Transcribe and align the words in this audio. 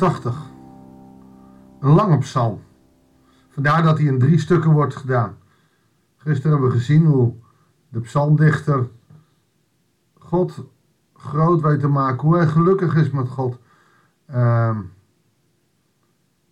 89. 0.00 0.50
Een 1.80 1.90
lange 1.90 2.18
psalm. 2.18 2.62
Vandaar 3.48 3.82
dat 3.82 3.98
hij 3.98 4.06
in 4.06 4.18
drie 4.18 4.38
stukken 4.38 4.70
wordt 4.70 4.96
gedaan. 4.96 5.36
Gisteren 6.16 6.50
hebben 6.50 6.70
we 6.70 6.76
gezien 6.76 7.06
hoe 7.06 7.34
de 7.88 8.00
psalmdichter 8.00 8.88
God 10.18 10.64
groot 11.14 11.60
weet 11.60 11.80
te 11.80 11.88
maken, 11.88 12.28
hoe 12.28 12.36
hij 12.36 12.46
gelukkig 12.46 12.94
is 12.94 13.10
met 13.10 13.28
God. 13.28 13.58
Ehm, 14.26 14.80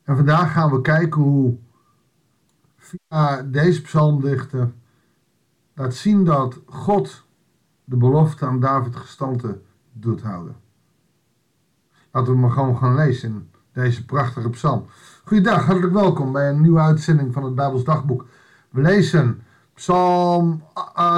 en 0.03 0.17
vandaag 0.17 0.53
gaan 0.53 0.71
we 0.71 0.81
kijken 0.81 1.23
hoe 1.23 1.59
via 2.77 3.43
deze 3.43 3.83
psalmdichter 3.83 4.73
laat 5.75 5.95
zien 5.95 6.25
dat 6.25 6.61
God 6.67 7.27
de 7.85 7.97
belofte 7.97 8.47
aan 8.47 8.61
David 8.61 8.97
gestante 8.97 9.61
doet 9.93 10.23
houden. 10.23 10.57
Laten 12.19 12.33
we 12.33 12.39
maar 12.39 12.51
gewoon 12.51 12.79
gaan 12.79 12.95
lezen 12.95 13.29
in 13.29 13.51
deze 13.73 14.05
prachtige 14.05 14.51
psalm. 14.51 14.87
Goeiedag, 15.25 15.65
hartelijk 15.65 15.93
welkom 15.93 16.33
bij 16.33 16.49
een 16.49 16.61
nieuwe 16.61 16.81
uitzending 16.81 17.33
van 17.33 17.45
het 17.45 17.55
Bijbels 17.55 17.85
Dagboek. 17.85 18.27
We 18.71 18.81
lezen 18.81 19.43
psalm 19.75 20.65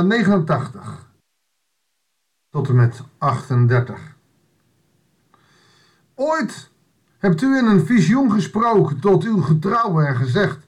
89 0.05 0.83
eh, 0.83 0.89
tot 2.51 2.69
en 2.69 2.75
met 2.75 3.03
38. 3.19 4.17
Ooit 6.15 6.71
hebt 7.19 7.43
u 7.43 7.57
in 7.57 7.67
een 7.67 7.87
visioen 7.87 8.33
gesproken 8.33 9.01
tot 9.01 9.25
uw 9.25 9.41
getrouwe 9.41 10.05
en 10.05 10.17
gezegd: 10.17 10.67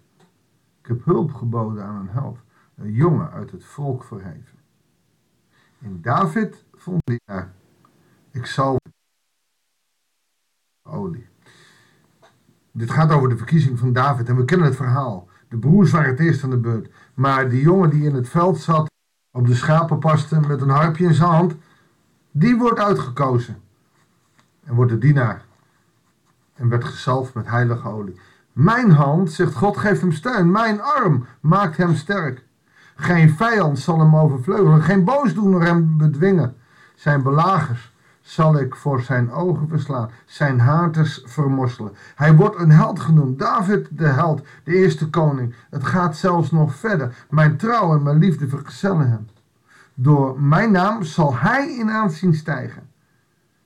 Ik 0.81 0.87
heb 0.87 1.05
hulp 1.05 1.35
geboden 1.35 1.85
aan 1.85 2.01
een 2.01 2.09
held, 2.09 2.39
een 2.77 2.93
jongen 2.93 3.31
uit 3.31 3.51
het 3.51 3.65
volk 3.65 4.05
verheven. 4.05 4.59
In 5.79 5.99
David 6.03 6.65
vond 6.73 7.03
hij, 7.25 7.49
ik 8.31 8.47
zal 8.47 8.79
olie. 10.93 11.27
Dit 12.73 12.91
gaat 12.91 13.13
over 13.13 13.29
de 13.29 13.37
verkiezing 13.37 13.79
van 13.79 13.93
David 13.93 14.29
en 14.29 14.37
we 14.37 14.45
kennen 14.45 14.67
het 14.67 14.77
verhaal. 14.77 15.29
De 15.49 15.57
broers 15.57 15.91
waren 15.91 16.11
het 16.11 16.21
eerst 16.21 16.45
aan 16.45 16.51
de 16.51 16.57
beurt. 16.57 16.91
Maar 17.15 17.49
die 17.49 17.63
jongen 17.63 17.91
die 17.91 18.05
in 18.05 18.15
het 18.15 18.29
veld 18.29 18.61
zat, 18.61 18.91
op 19.31 19.47
de 19.47 19.55
schapen 19.55 19.99
paste 19.99 20.41
met 20.41 20.61
een 20.61 20.69
harpje 20.69 21.05
in 21.05 21.15
zijn 21.15 21.31
hand, 21.31 21.55
die 22.31 22.57
wordt 22.57 22.79
uitgekozen. 22.79 23.61
En 24.65 24.75
wordt 24.75 24.91
de 24.91 24.99
dienaar. 24.99 25.45
En 26.55 26.69
werd 26.69 26.85
gezalfd 26.85 27.35
met 27.35 27.49
heilige 27.49 27.89
olie. 27.89 28.21
Mijn 28.53 28.91
hand, 28.91 29.33
zegt 29.33 29.55
God, 29.55 29.77
geeft 29.77 30.01
hem 30.01 30.13
steun. 30.13 30.51
Mijn 30.51 30.81
arm 30.81 31.27
maakt 31.41 31.77
hem 31.77 31.95
sterk. 31.95 32.45
Geen 32.97 33.31
vijand 33.31 33.79
zal 33.79 33.99
hem 33.99 34.17
overvleugelen. 34.17 34.83
Geen 34.83 35.05
boosdoener 35.05 35.63
hem 35.63 35.99
bedwingen. 35.99 36.57
Zijn 36.95 37.23
belagers 37.23 37.92
zal 38.23 38.59
ik 38.59 38.75
voor 38.75 39.01
zijn 39.01 39.33
ogen 39.33 39.69
verslaan, 39.69 40.11
zijn 40.25 40.61
haters 40.61 41.23
vermorselen. 41.25 41.93
Hij 42.15 42.35
wordt 42.35 42.59
een 42.59 42.71
held 42.71 43.01
genoemd, 43.01 43.39
David 43.39 43.89
de 43.91 44.07
held, 44.07 44.43
de 44.65 44.75
eerste 44.75 45.11
koning. 45.11 45.55
Het 45.71 45.85
gaat 45.85 46.17
zelfs 46.17 46.51
nog 46.51 46.75
verder. 46.75 47.15
Mijn 47.31 47.57
trouw 47.57 47.95
en 47.95 48.03
mijn 48.03 48.19
liefde 48.19 48.49
vergezellen 48.49 49.11
hem. 49.11 49.29
Door 49.95 50.41
mijn 50.41 50.73
naam 50.73 51.03
zal 51.03 51.37
hij 51.37 51.77
in 51.79 51.91
aanzien 51.91 52.35
stijgen. 52.35 52.83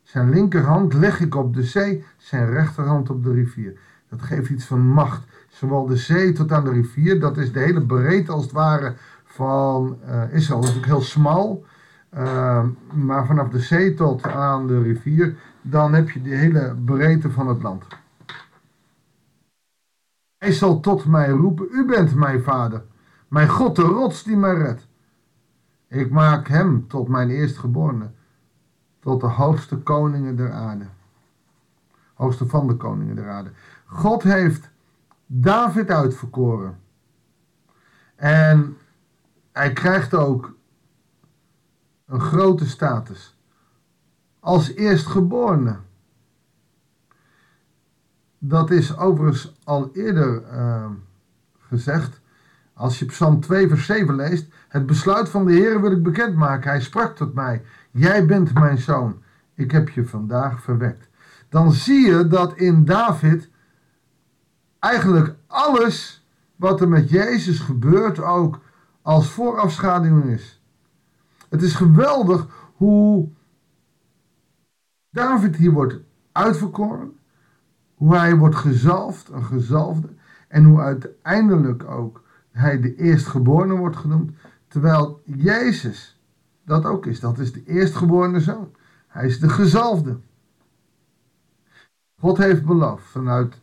Zijn 0.02 0.30
linkerhand 0.30 0.94
leg 0.94 1.20
ik 1.20 1.34
op 1.34 1.54
de 1.54 1.62
zee, 1.62 2.04
zijn 2.16 2.50
rechterhand 2.50 3.10
op 3.10 3.24
de 3.24 3.32
rivier. 3.32 3.78
Dat 4.08 4.22
geeft 4.22 4.50
iets 4.50 4.64
van 4.64 4.80
macht. 4.80 5.22
Zowel 5.48 5.86
de 5.86 5.96
zee 5.96 6.32
tot 6.32 6.52
aan 6.52 6.64
de 6.64 6.70
rivier, 6.70 7.20
dat 7.20 7.36
is 7.36 7.52
de 7.52 7.60
hele 7.60 7.82
breedte 7.82 8.32
als 8.32 8.42
het 8.42 8.52
ware 8.52 8.94
van 9.24 9.98
uh, 10.08 10.34
Israël. 10.34 10.60
Natuurlijk 10.60 10.86
heel 10.86 11.02
smal. 11.02 11.64
Ehm, 12.16 12.68
maar 12.92 13.26
vanaf 13.26 13.48
de 13.48 13.58
zee 13.58 13.94
tot 13.94 14.26
aan 14.26 14.66
de 14.66 14.82
rivier, 14.82 15.36
dan 15.62 15.92
heb 15.92 16.10
je 16.10 16.22
de 16.22 16.34
hele 16.34 16.76
breedte 16.84 17.30
van 17.30 17.48
het 17.48 17.62
land. 17.62 17.86
Hij 20.36 20.52
zal 20.52 20.80
tot 20.80 21.06
mij 21.06 21.28
roepen, 21.28 21.68
u 21.70 21.84
bent 21.84 22.14
mijn 22.14 22.42
vader, 22.42 22.82
mijn 23.28 23.48
God 23.48 23.76
de 23.76 23.82
rots 23.82 24.22
die 24.22 24.36
mij 24.36 24.54
redt. 24.54 24.86
Ik 25.88 26.10
maak 26.10 26.48
hem 26.48 26.88
tot 26.88 27.08
mijn 27.08 27.30
eerstgeborene, 27.30 28.10
tot 29.00 29.20
de 29.20 29.26
hoogste 29.26 29.76
koningen 29.76 30.36
der 30.36 30.52
aarde. 30.52 30.86
Hoogste 32.14 32.46
van 32.46 32.66
de 32.66 32.76
koningen 32.76 33.16
der 33.16 33.30
aarde. 33.30 33.50
God 33.86 34.22
heeft 34.22 34.70
David 35.26 35.90
uitverkoren. 35.90 36.78
En 38.14 38.76
hij 39.52 39.72
krijgt 39.72 40.14
ook 40.14 40.55
een 42.06 42.20
grote 42.20 42.66
status. 42.66 43.38
Als 44.40 44.74
eerstgeborene. 44.74 45.76
Dat 48.38 48.70
is 48.70 48.96
overigens 48.96 49.54
al 49.64 49.90
eerder 49.92 50.42
uh, 50.52 50.86
gezegd. 51.58 52.20
Als 52.72 52.98
je 52.98 53.04
Psalm 53.04 53.40
2 53.40 53.68
vers 53.68 53.86
7 53.86 54.14
leest. 54.14 54.52
Het 54.68 54.86
besluit 54.86 55.28
van 55.28 55.44
de 55.44 55.52
Heer 55.52 55.80
wil 55.80 55.90
ik 55.90 56.02
bekendmaken. 56.02 56.70
Hij 56.70 56.80
sprak 56.80 57.16
tot 57.16 57.34
mij. 57.34 57.64
Jij 57.90 58.26
bent 58.26 58.54
mijn 58.54 58.78
zoon. 58.78 59.22
Ik 59.54 59.70
heb 59.70 59.88
je 59.88 60.06
vandaag 60.06 60.62
verwekt. 60.62 61.08
Dan 61.48 61.72
zie 61.72 62.06
je 62.06 62.26
dat 62.26 62.56
in 62.56 62.84
David 62.84 63.50
eigenlijk 64.78 65.34
alles 65.46 66.26
wat 66.56 66.80
er 66.80 66.88
met 66.88 67.10
Jezus 67.10 67.58
gebeurt 67.58 68.20
ook 68.20 68.60
als 69.02 69.28
voorafschaduwing 69.28 70.24
is. 70.24 70.60
Het 71.56 71.64
is 71.64 71.74
geweldig 71.74 72.46
hoe 72.74 73.28
David 75.10 75.56
hier 75.56 75.70
wordt 75.70 76.00
uitverkoren. 76.32 77.16
Hoe 77.94 78.16
hij 78.16 78.36
wordt 78.36 78.56
gezalfd, 78.56 79.28
een 79.28 79.44
gezalfde. 79.44 80.08
En 80.48 80.64
hoe 80.64 80.80
uiteindelijk 80.80 81.84
ook 81.84 82.22
hij 82.50 82.80
de 82.80 82.94
eerstgeborene 82.94 83.74
wordt 83.74 83.96
genoemd. 83.96 84.32
Terwijl 84.68 85.22
Jezus 85.24 86.20
dat 86.64 86.84
ook 86.84 87.06
is. 87.06 87.20
Dat 87.20 87.38
is 87.38 87.52
de 87.52 87.64
eerstgeborene 87.64 88.40
zoon. 88.40 88.74
Hij 89.06 89.26
is 89.26 89.40
de 89.40 89.48
gezalfde. 89.48 90.18
God 92.20 92.36
heeft 92.38 92.64
beloofd 92.64 93.04
vanuit 93.04 93.60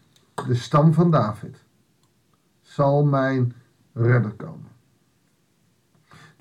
de 0.48 0.56
stam 0.56 0.94
van 0.94 1.12
David. 1.12 1.64
Zal 2.62 3.06
mijn 3.06 3.54
redder 3.94 4.32
komen. 4.32 4.73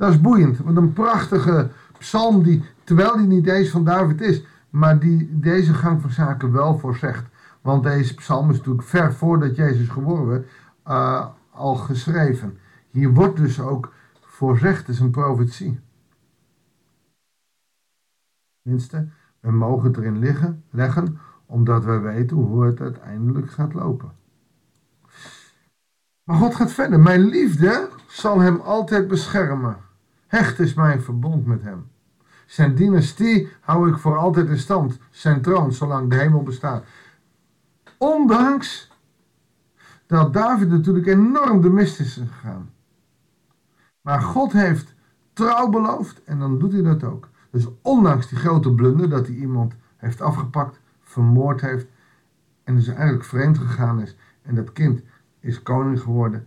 Dat 0.02 0.10
is 0.10 0.20
boeiend. 0.20 0.58
Want 0.58 0.76
een 0.76 0.92
prachtige 0.92 1.70
psalm 1.98 2.42
die, 2.42 2.64
terwijl 2.84 3.16
die 3.16 3.26
niet 3.26 3.46
eens 3.46 3.68
van 3.68 3.84
David 3.84 4.20
is, 4.20 4.44
maar 4.70 4.98
die 4.98 5.38
deze 5.38 5.74
gang 5.74 6.00
van 6.00 6.10
zaken 6.10 6.52
wel 6.52 6.78
voorzegt. 6.78 7.26
Want 7.60 7.82
deze 7.82 8.14
psalm 8.14 8.50
is 8.50 8.56
natuurlijk 8.56 8.88
ver 8.88 9.14
voordat 9.14 9.56
Jezus 9.56 9.88
geboren 9.88 10.26
werd, 10.26 10.48
uh, 10.86 11.26
al 11.50 11.74
geschreven. 11.74 12.58
Hier 12.90 13.12
wordt 13.12 13.36
dus 13.36 13.60
ook 13.60 13.92
voorzegd, 14.20 14.88
is 14.88 15.00
een 15.00 15.10
profetie. 15.10 15.80
Tenminste, 18.62 19.08
we 19.40 19.50
mogen 19.50 19.88
het 19.88 19.96
erin 19.96 20.18
liggen, 20.18 20.64
leggen, 20.70 21.18
omdat 21.46 21.84
wij 21.84 22.00
weten 22.00 22.36
hoe 22.36 22.64
het 22.64 22.80
uiteindelijk 22.80 23.50
gaat 23.50 23.74
lopen. 23.74 24.12
Maar 26.24 26.36
God 26.36 26.54
gaat 26.54 26.72
verder. 26.72 27.00
Mijn 27.00 27.20
liefde 27.20 27.88
zal 28.06 28.40
hem 28.40 28.60
altijd 28.60 29.08
beschermen. 29.08 29.90
Hecht 30.32 30.58
is 30.58 30.74
mijn 30.74 31.02
verbond 31.02 31.46
met 31.46 31.62
hem. 31.62 31.86
Zijn 32.46 32.74
dynastie 32.74 33.48
hou 33.60 33.90
ik 33.90 33.98
voor 33.98 34.16
altijd 34.16 34.48
in 34.48 34.58
stand. 34.58 34.98
Zijn 35.10 35.42
troon, 35.42 35.72
zolang 35.72 36.10
de 36.10 36.16
hemel 36.16 36.42
bestaat. 36.42 36.84
Ondanks 37.98 38.90
dat 40.06 40.32
David 40.32 40.68
natuurlijk 40.68 41.06
enorm 41.06 41.60
de 41.60 41.70
mist 41.70 42.00
is 42.00 42.12
gegaan. 42.14 42.70
Maar 44.00 44.20
God 44.20 44.52
heeft 44.52 44.94
trouw 45.32 45.68
beloofd 45.68 46.22
en 46.24 46.38
dan 46.38 46.58
doet 46.58 46.72
hij 46.72 46.82
dat 46.82 47.04
ook. 47.04 47.28
Dus 47.50 47.68
ondanks 47.82 48.28
die 48.28 48.38
grote 48.38 48.74
blunder 48.74 49.08
dat 49.08 49.26
hij 49.26 49.36
iemand 49.36 49.74
heeft 49.96 50.20
afgepakt, 50.20 50.80
vermoord 51.00 51.60
heeft 51.60 51.86
en 52.64 52.74
dus 52.74 52.88
eigenlijk 52.88 53.24
vreemd 53.24 53.58
gegaan 53.58 54.00
is 54.00 54.16
en 54.42 54.54
dat 54.54 54.72
kind 54.72 55.02
is 55.40 55.62
koning 55.62 56.00
geworden, 56.00 56.46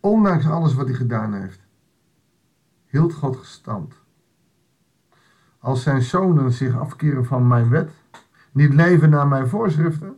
ondanks 0.00 0.46
alles 0.46 0.74
wat 0.74 0.86
hij 0.86 0.96
gedaan 0.96 1.34
heeft, 1.34 1.63
hield 2.94 3.14
God 3.14 3.36
gestand. 3.36 3.94
Als 5.58 5.82
zijn 5.82 6.02
zonen 6.02 6.52
zich 6.52 6.78
afkeren 6.78 7.24
van 7.24 7.46
mijn 7.46 7.68
wet, 7.68 7.90
niet 8.52 8.74
leven 8.74 9.10
naar 9.10 9.26
mijn 9.26 9.48
voorschriften, 9.48 10.16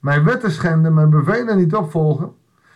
mijn 0.00 0.24
wetten 0.24 0.50
schenden, 0.50 0.94
mijn 0.94 1.10
bevelen 1.10 1.56
niet 1.56 1.74
opvolgen, 1.74 2.32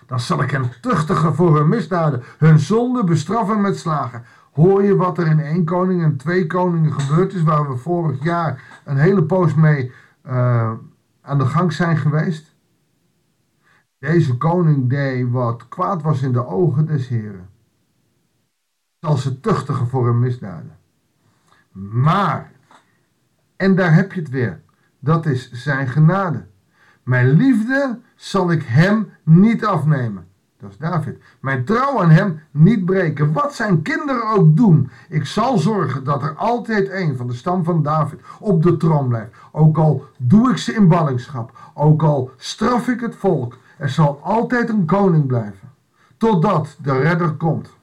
dan 0.07 0.21
zal 0.21 0.43
ik 0.43 0.51
hen 0.51 0.71
tuchtigen 0.81 1.35
voor 1.35 1.57
hun 1.57 1.69
misdaden, 1.69 2.23
hun 2.39 2.59
zonde 2.59 3.05
bestraffen 3.05 3.61
met 3.61 3.79
slagen. 3.79 4.25
Hoor 4.53 4.83
je 4.83 4.97
wat 4.97 5.19
er 5.19 5.27
in 5.27 5.41
één 5.41 5.65
koning 5.65 6.03
en 6.03 6.17
twee 6.17 6.47
koningen 6.47 6.93
gebeurd 6.93 7.33
is, 7.33 7.43
waar 7.43 7.69
we 7.69 7.77
vorig 7.77 8.23
jaar 8.23 8.81
een 8.85 8.97
hele 8.97 9.25
poos 9.25 9.55
mee 9.55 9.93
uh, 10.27 10.73
aan 11.21 11.39
de 11.39 11.47
gang 11.47 11.73
zijn 11.73 11.97
geweest? 11.97 12.55
Deze 13.99 14.37
koning 14.37 14.89
deed 14.89 15.31
wat 15.31 15.69
kwaad 15.69 16.03
was 16.03 16.23
in 16.23 16.33
de 16.33 16.47
ogen 16.47 16.87
des 16.87 17.09
Heren 17.09 17.52
zal 19.03 19.17
ze 19.17 19.41
tuchtigen 19.41 19.89
voor 19.89 20.07
hun 20.07 20.19
misdaden. 20.19 20.77
Maar, 22.03 22.53
en 23.57 23.75
daar 23.75 23.95
heb 23.95 24.13
je 24.13 24.21
het 24.21 24.31
weer, 24.31 24.61
dat 24.99 25.27
is 25.27 25.53
zijn 25.53 25.89
genade. 25.89 26.47
Mijn 27.03 27.31
liefde 27.31 27.99
zal 28.17 28.51
ik 28.51 28.63
hem 28.63 29.09
niet 29.23 29.65
afnemen. 29.65 30.27
Dat 30.57 30.71
is 30.71 30.77
David. 30.77 31.23
Mijn 31.41 31.65
trouw 31.65 32.03
aan 32.03 32.11
hem 32.11 32.41
niet 32.51 32.85
breken. 32.85 33.33
Wat 33.33 33.55
zijn 33.55 33.83
kinderen 33.83 34.31
ook 34.31 34.57
doen. 34.57 34.91
Ik 35.09 35.27
zal 35.27 35.59
zorgen 35.59 36.05
dat 36.05 36.23
er 36.23 36.35
altijd 36.35 36.91
een 36.91 37.17
van 37.17 37.27
de 37.27 37.35
stam 37.35 37.65
van 37.65 37.83
David 37.83 38.21
op 38.41 38.63
de 38.63 38.77
troon 38.77 39.09
blijft. 39.09 39.35
Ook 39.53 39.79
al 39.79 40.05
doe 40.17 40.51
ik 40.51 40.57
ze 40.57 40.75
in 40.75 40.89
ballingschap. 40.89 41.59
Ook 41.75 42.03
al 42.03 42.31
straf 42.37 42.89
ik 42.89 43.01
het 43.01 43.17
volk. 43.17 43.59
Er 43.79 43.89
zal 43.89 44.21
altijd 44.23 44.69
een 44.69 44.85
koning 44.85 45.27
blijven. 45.27 45.71
Totdat 46.17 46.77
de 46.83 46.99
redder 46.99 47.33
komt. 47.33 47.81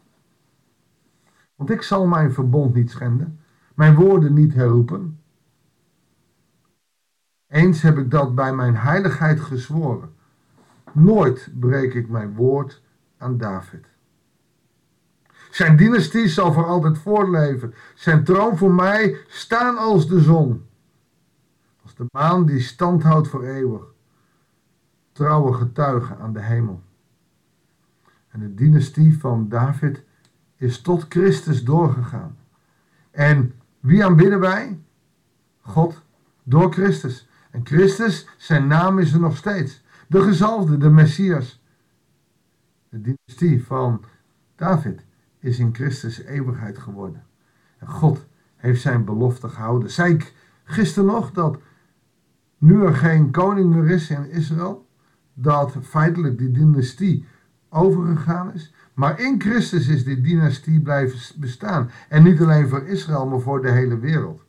Want 1.59 1.71
ik 1.71 1.81
zal 1.81 2.05
mijn 2.05 2.33
verbond 2.33 2.73
niet 2.73 2.91
schenden. 2.91 3.39
Mijn 3.75 3.95
woorden 3.95 4.33
niet 4.33 4.53
herroepen. 4.53 5.19
Eens 7.47 7.81
heb 7.81 7.97
ik 7.97 8.11
dat 8.11 8.35
bij 8.35 8.53
mijn 8.55 8.75
heiligheid 8.75 9.39
gezworen. 9.39 10.13
Nooit 10.91 11.49
breek 11.59 11.93
ik 11.93 12.09
mijn 12.09 12.35
woord 12.35 12.81
aan 13.17 13.37
David. 13.37 13.85
Zijn 15.51 15.77
dynastie 15.77 16.27
zal 16.27 16.53
voor 16.53 16.65
altijd 16.65 16.97
voortleven. 16.97 17.73
Zijn 17.95 18.23
troon 18.23 18.57
voor 18.57 18.73
mij 18.73 19.17
staan 19.27 19.77
als 19.77 20.07
de 20.07 20.19
zon. 20.19 20.65
Als 21.83 21.95
de 21.95 22.05
maan 22.11 22.45
die 22.45 22.59
stand 22.59 23.03
houdt 23.03 23.27
voor 23.27 23.43
eeuwig. 23.43 23.93
Trouwe 25.11 25.53
getuige 25.53 26.15
aan 26.15 26.33
de 26.33 26.41
hemel. 26.41 26.81
En 28.29 28.39
de 28.39 28.53
dynastie 28.53 29.19
van 29.19 29.49
David 29.49 30.07
is 30.59 30.81
tot 30.81 31.05
Christus 31.09 31.63
doorgegaan. 31.63 32.37
En 33.11 33.53
wie 33.79 34.05
aanbidden 34.05 34.39
wij? 34.39 34.79
God 35.61 36.01
door 36.43 36.71
Christus. 36.73 37.27
En 37.51 37.65
Christus, 37.65 38.27
zijn 38.37 38.67
naam 38.67 38.99
is 38.99 39.13
er 39.13 39.19
nog 39.19 39.37
steeds. 39.37 39.83
De 40.07 40.21
gezalfde, 40.21 40.77
de 40.77 40.89
Messias. 40.89 41.61
De 42.89 43.01
dynastie 43.01 43.65
van 43.65 44.03
David 44.55 45.05
is 45.39 45.59
in 45.59 45.75
Christus 45.75 46.21
eeuwigheid 46.21 46.77
geworden. 46.77 47.23
En 47.77 47.87
God 47.87 48.25
heeft 48.55 48.81
zijn 48.81 49.05
belofte 49.05 49.49
gehouden. 49.49 49.91
Zei 49.91 50.13
ik 50.13 50.33
gisteren 50.63 51.09
nog 51.09 51.31
dat 51.31 51.59
nu 52.57 52.83
er 52.83 52.95
geen 52.95 53.31
koning 53.31 53.73
meer 53.73 53.89
is 53.89 54.09
in 54.09 54.29
Israël, 54.29 54.87
dat 55.33 55.75
feitelijk 55.81 56.37
die 56.37 56.51
dynastie 56.51 57.25
overgegaan 57.69 58.53
is. 58.53 58.73
Maar 58.99 59.19
in 59.19 59.41
Christus 59.41 59.87
is 59.87 60.03
die 60.03 60.21
dynastie 60.21 60.81
blijven 60.81 61.39
bestaan. 61.39 61.89
En 62.09 62.23
niet 62.23 62.41
alleen 62.41 62.67
voor 62.67 62.87
Israël, 62.87 63.27
maar 63.27 63.39
voor 63.39 63.61
de 63.61 63.71
hele 63.71 63.99
wereld. 63.99 64.43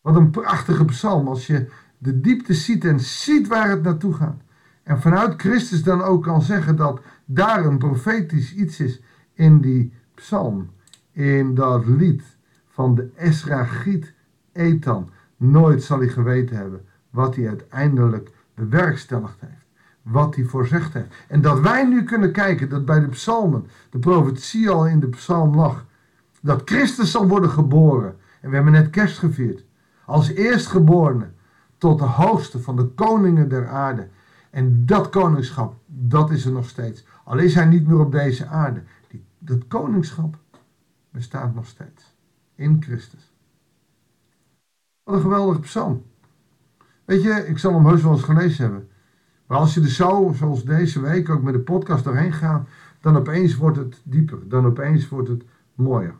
Wat 0.00 0.16
een 0.16 0.30
prachtige 0.30 0.84
psalm 0.84 1.28
als 1.28 1.46
je 1.46 1.68
de 1.98 2.20
diepte 2.20 2.54
ziet 2.54 2.84
en 2.84 3.00
ziet 3.00 3.46
waar 3.46 3.70
het 3.70 3.82
naartoe 3.82 4.14
gaat. 4.14 4.40
En 4.82 5.00
vanuit 5.00 5.40
Christus 5.40 5.82
dan 5.82 6.02
ook 6.02 6.22
kan 6.22 6.42
zeggen 6.42 6.76
dat 6.76 7.00
daar 7.24 7.64
een 7.64 7.78
profetisch 7.78 8.54
iets 8.54 8.80
is 8.80 9.00
in 9.34 9.60
die 9.60 9.92
psalm. 10.14 10.70
In 11.12 11.54
dat 11.54 11.86
lied 11.86 12.22
van 12.66 12.94
de 12.94 13.10
Esragiet 13.14 14.12
Ethan. 14.52 15.10
Nooit 15.36 15.82
zal 15.82 15.98
hij 15.98 16.08
geweten 16.08 16.56
hebben 16.56 16.86
wat 17.10 17.36
hij 17.36 17.48
uiteindelijk 17.48 18.30
bewerkstelligd 18.54 19.40
heeft. 19.40 19.67
Wat 20.10 20.34
hij 20.34 20.44
voorzegd 20.44 20.94
heeft. 20.94 21.14
En 21.28 21.40
dat 21.40 21.60
wij 21.60 21.84
nu 21.84 22.04
kunnen 22.04 22.32
kijken 22.32 22.68
dat 22.68 22.84
bij 22.84 23.00
de 23.00 23.08
psalmen 23.08 23.66
de 23.90 23.98
profetie 23.98 24.70
al 24.70 24.86
in 24.86 25.00
de 25.00 25.08
psalm 25.08 25.54
lag. 25.54 25.84
Dat 26.40 26.62
Christus 26.64 27.10
zal 27.10 27.28
worden 27.28 27.50
geboren. 27.50 28.16
En 28.40 28.48
we 28.48 28.54
hebben 28.54 28.72
net 28.72 28.90
kerst 28.90 29.18
gevierd. 29.18 29.64
Als 30.04 30.28
eerstgeborene 30.28 31.30
tot 31.78 31.98
de 31.98 32.04
hoogste 32.04 32.58
van 32.60 32.76
de 32.76 32.84
koningen 32.84 33.48
der 33.48 33.68
aarde. 33.68 34.08
En 34.50 34.86
dat 34.86 35.08
koningschap, 35.08 35.74
dat 35.86 36.30
is 36.30 36.44
er 36.44 36.52
nog 36.52 36.68
steeds. 36.68 37.04
Al 37.24 37.38
is 37.38 37.54
hij 37.54 37.66
niet 37.66 37.86
meer 37.86 38.00
op 38.00 38.12
deze 38.12 38.46
aarde. 38.46 38.82
Die, 39.08 39.24
dat 39.38 39.66
koningschap 39.66 40.38
bestaat 41.10 41.54
nog 41.54 41.66
steeds. 41.66 42.16
In 42.54 42.82
Christus. 42.82 43.32
Wat 45.02 45.14
een 45.14 45.20
geweldige 45.20 45.60
psalm. 45.60 46.02
Weet 47.04 47.22
je, 47.22 47.46
ik 47.46 47.58
zal 47.58 47.74
hem 47.74 47.86
heus 47.86 48.02
wel 48.02 48.12
eens 48.12 48.22
gelezen 48.22 48.62
hebben. 48.64 48.88
Maar 49.48 49.58
als 49.58 49.74
je 49.74 49.80
er 49.80 49.88
zo, 49.88 50.32
zoals 50.34 50.64
deze 50.64 51.00
week, 51.00 51.28
ook 51.28 51.42
met 51.42 51.54
de 51.54 51.60
podcast 51.60 52.04
doorheen 52.04 52.32
gaat, 52.32 52.68
dan 53.00 53.16
opeens 53.16 53.56
wordt 53.56 53.76
het 53.76 54.00
dieper. 54.04 54.48
Dan 54.48 54.66
opeens 54.66 55.08
wordt 55.08 55.28
het 55.28 55.44
mooier. 55.74 56.14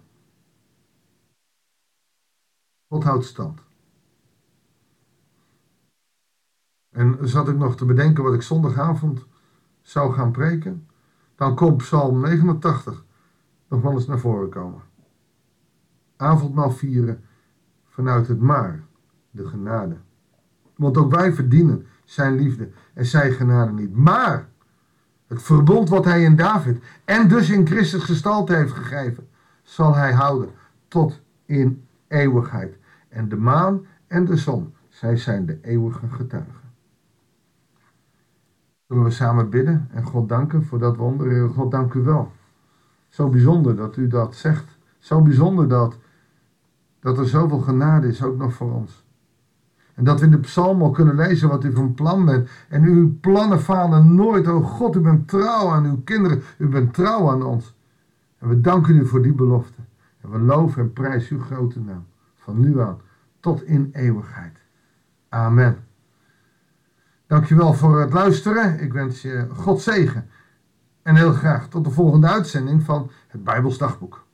God 2.88 3.04
houdt 3.04 3.24
stand. 3.24 3.60
En 6.90 7.28
zat 7.28 7.48
ik 7.48 7.56
nog 7.56 7.76
te 7.76 7.84
bedenken 7.84 8.24
wat 8.24 8.34
ik 8.34 8.42
zondagavond 8.42 9.26
zou 9.80 10.12
gaan 10.12 10.30
preken, 10.30 10.88
dan 11.34 11.54
komt 11.54 11.76
Psalm 11.76 12.20
89 12.20 13.04
nog 13.68 13.80
wel 13.82 13.92
eens 13.92 14.06
naar 14.06 14.18
voren 14.18 14.48
komen. 14.48 14.82
Avondmaal 16.16 16.70
vieren 16.70 17.24
vanuit 17.84 18.28
het 18.28 18.40
maar, 18.40 18.84
de 19.30 19.48
genade. 19.48 19.96
Want 20.76 20.96
ook 20.96 21.14
wij 21.14 21.32
verdienen 21.32 21.86
zijn 22.08 22.34
liefde 22.34 22.68
en 22.94 23.06
zijn 23.06 23.32
genade 23.32 23.72
niet. 23.72 23.96
Maar 23.96 24.48
het 25.26 25.42
verbond 25.42 25.88
wat 25.88 26.04
hij 26.04 26.22
in 26.22 26.36
David 26.36 26.82
en 27.04 27.28
dus 27.28 27.50
in 27.50 27.66
Christus 27.66 28.02
gestalte 28.02 28.54
heeft 28.54 28.72
gegeven, 28.72 29.28
zal 29.62 29.94
hij 29.94 30.12
houden 30.12 30.50
tot 30.88 31.20
in 31.44 31.84
eeuwigheid. 32.06 32.76
En 33.08 33.28
de 33.28 33.36
maan 33.36 33.86
en 34.06 34.24
de 34.24 34.36
zon, 34.36 34.74
zij 34.88 35.16
zijn 35.16 35.46
de 35.46 35.58
eeuwige 35.62 36.08
getuigen. 36.08 36.70
Zullen 38.86 39.04
we 39.04 39.10
samen 39.10 39.50
bidden 39.50 39.88
en 39.92 40.04
God 40.04 40.28
danken 40.28 40.64
voor 40.64 40.78
dat 40.78 40.96
wonder? 40.96 41.48
God, 41.48 41.70
dank 41.70 41.94
u 41.94 42.00
wel. 42.00 42.32
Zo 43.08 43.28
bijzonder 43.28 43.76
dat 43.76 43.96
u 43.96 44.08
dat 44.08 44.36
zegt. 44.36 44.78
Zo 44.98 45.22
bijzonder 45.22 45.68
dat, 45.68 45.98
dat 47.00 47.18
er 47.18 47.28
zoveel 47.28 47.60
genade 47.60 48.08
is, 48.08 48.22
ook 48.22 48.36
nog 48.36 48.52
voor 48.52 48.72
ons. 48.72 49.06
En 49.98 50.04
dat 50.04 50.20
we 50.20 50.24
in 50.24 50.30
de 50.30 50.38
psalm 50.38 50.82
al 50.82 50.90
kunnen 50.90 51.14
lezen 51.14 51.48
wat 51.48 51.64
u 51.64 51.72
van 51.72 51.94
plan 51.94 52.24
bent. 52.24 52.48
En 52.68 52.82
uw 52.82 53.18
plannen 53.20 53.60
falen 53.60 54.14
nooit. 54.14 54.48
Oh 54.48 54.66
God, 54.66 54.96
u 54.96 55.00
bent 55.00 55.28
trouw 55.28 55.68
aan 55.68 55.84
uw 55.84 56.00
kinderen. 56.04 56.42
U 56.58 56.68
bent 56.68 56.94
trouw 56.94 57.30
aan 57.30 57.42
ons. 57.42 57.76
En 58.38 58.48
we 58.48 58.60
danken 58.60 58.96
u 58.96 59.06
voor 59.06 59.22
die 59.22 59.32
belofte. 59.32 59.80
En 60.20 60.30
we 60.30 60.38
loven 60.38 60.82
en 60.82 60.92
prijzen 60.92 61.36
uw 61.36 61.42
grote 61.42 61.80
naam. 61.80 62.06
Van 62.36 62.60
nu 62.60 62.80
aan 62.80 63.00
tot 63.40 63.62
in 63.62 63.90
eeuwigheid. 63.92 64.58
Amen. 65.28 65.78
Dankjewel 67.26 67.74
voor 67.74 68.00
het 68.00 68.12
luisteren. 68.12 68.80
Ik 68.80 68.92
wens 68.92 69.22
je 69.22 69.46
God 69.54 69.80
zegen. 69.80 70.28
En 71.02 71.16
heel 71.16 71.32
graag 71.32 71.68
tot 71.68 71.84
de 71.84 71.90
volgende 71.90 72.26
uitzending 72.26 72.82
van 72.82 73.10
het 73.28 73.44
Bijbels 73.44 73.78
Dagboek. 73.78 74.26